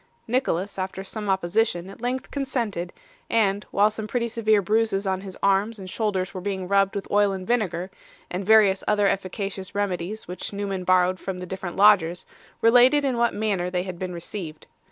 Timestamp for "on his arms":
5.05-5.77